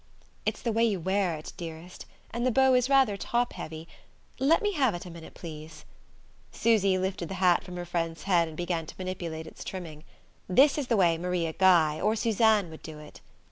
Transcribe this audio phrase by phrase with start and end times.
[0.47, 3.87] "It's the way you wear it, dearest and the bow is rather top heavy.
[4.39, 5.85] Let me have it a minute, please."
[6.51, 10.03] Susy lifted the hat from her friend's head and began to manipulate its trimming.
[10.49, 13.21] "This is the way Maria Guy or Suzanne would do it....